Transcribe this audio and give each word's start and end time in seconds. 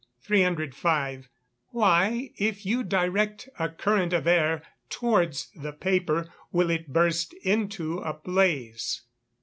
305. 0.23 1.29
_Why, 1.75 2.33
if 2.35 2.65
you 2.65 2.81
direct 2.83 3.47
a 3.59 3.69
current 3.69 4.13
of 4.13 4.25
air 4.25 4.63
towards 4.89 5.51
the 5.55 5.73
paper, 5.73 6.27
will 6.51 6.71
it 6.71 6.87
burst 6.91 7.35
into 7.43 7.99
a 7.99 8.13
blaze? 8.15 9.03